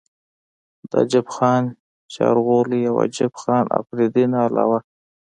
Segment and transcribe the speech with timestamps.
[0.89, 1.63] د عجب خان
[2.13, 4.79] چارغولۍ او عجب خان افريدي نه علاوه